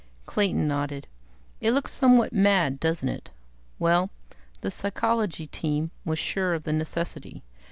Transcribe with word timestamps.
Clayton 0.25 0.67
nodded. 0.67 1.05
"It 1.59 1.73
looks 1.73 1.91
somewhat 1.93 2.33
mad, 2.33 2.79
doesn't 2.79 3.07
it? 3.07 3.29
Well... 3.77 4.09
the 4.61 4.71
Psychology 4.71 5.45
Team 5.45 5.91
was 6.05 6.17
sure 6.17 6.55
of 6.55 6.63
the 6.63 6.73
necessity. 6.73 7.43